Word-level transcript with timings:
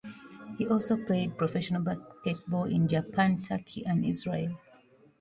He 0.57 0.65
also 0.67 0.97
played 0.97 1.37
professional 1.37 1.83
basketball 1.83 2.63
in 2.63 2.87
Japan, 2.87 3.39
Turkey 3.39 3.85
and 3.85 4.03
Israel. 4.03 4.57